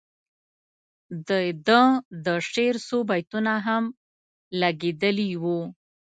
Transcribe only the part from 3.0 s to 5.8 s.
بیتونه هم لګیدلي وو.